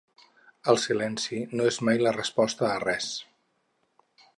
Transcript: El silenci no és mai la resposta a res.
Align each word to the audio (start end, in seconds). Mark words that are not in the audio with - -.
El 0.73 0.79
silenci 0.83 1.43
no 1.59 1.69
és 1.73 1.79
mai 1.91 2.03
la 2.07 2.17
resposta 2.19 2.69
a 2.71 2.83
res. 2.89 3.15